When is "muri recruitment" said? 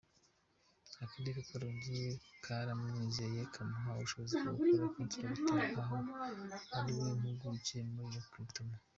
7.93-8.81